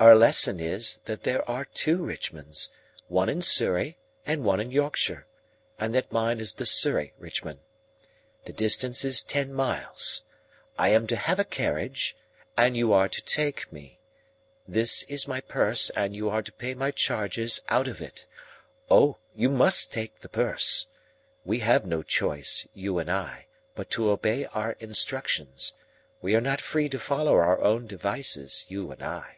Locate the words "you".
12.76-12.92, 16.16-16.28, 19.36-19.48, 22.74-22.98, 28.68-28.90